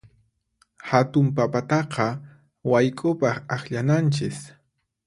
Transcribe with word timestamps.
Hatun 0.91 1.27
papataqa 1.35 2.07
wayk'upaq 2.71 3.37
akllananchis. 3.55 4.39